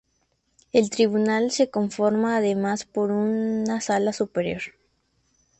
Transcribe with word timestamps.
El 0.73 0.89
Tribunal 0.89 1.51
se 1.51 1.69
conforma 1.69 2.35
además 2.35 2.85
por 2.85 3.11
una 3.11 3.81
"Sala 3.81 4.13
Superior. 4.13 4.63